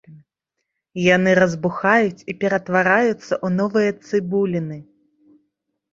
Яны 1.15 1.31
разбухаюць 1.41 2.25
і 2.33 2.37
ператвараюцца 2.45 3.21
ў 3.21 3.47
новыя 3.61 3.91
цыбуліны. 4.09 4.77